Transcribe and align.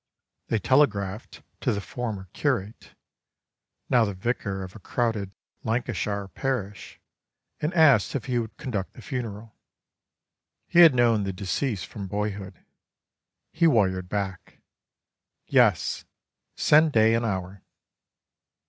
They 0.47 0.57
telegraphed 0.57 1.43
to 1.59 1.71
the 1.71 1.79
former 1.79 2.27
curate 2.33 2.95
(now 3.87 4.03
the 4.03 4.15
vicar 4.15 4.63
of 4.63 4.75
a 4.75 4.79
crowded 4.79 5.31
Lancashire 5.63 6.27
parish) 6.27 6.99
and 7.59 7.71
asked 7.75 8.15
if 8.15 8.25
he 8.25 8.39
would 8.39 8.57
conduct 8.57 8.93
the 8.93 9.03
funeral; 9.03 9.55
he 10.67 10.79
had 10.79 10.95
known 10.95 11.21
the 11.23 11.31
deceased 11.31 11.85
from 11.85 12.07
boyhood. 12.07 12.65
He 13.51 13.67
wired 13.67 14.09
back: 14.09 14.57
"Yes; 15.45 16.05
send 16.55 16.93
day 16.93 17.13
and 17.13 17.23
hour." 17.23 17.61